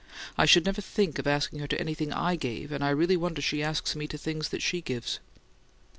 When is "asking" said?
1.27-1.59